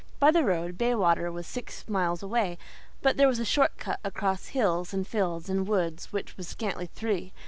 [0.19, 2.57] By the road, Baywater was six miles away,
[3.03, 6.87] but there was a short cut across hills and fields and woods which was scantly
[6.87, 7.33] three.